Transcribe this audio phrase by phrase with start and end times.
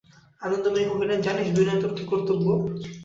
[0.41, 2.45] আনন্দময়ী কহিলেন, জানিস, বিনয়, তোর কী কর্তব্য?